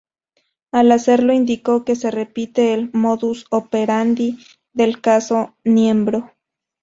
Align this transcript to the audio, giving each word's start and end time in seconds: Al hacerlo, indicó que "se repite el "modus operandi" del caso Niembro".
Al 0.71 0.91
hacerlo, 0.93 1.31
indicó 1.31 1.85
que 1.85 1.95
"se 1.95 2.09
repite 2.09 2.73
el 2.73 2.89
"modus 2.91 3.45
operandi" 3.51 4.39
del 4.73 4.99
caso 4.99 5.53
Niembro". 5.63 6.31